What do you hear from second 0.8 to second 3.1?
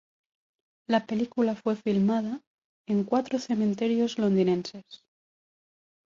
La película fue filmada en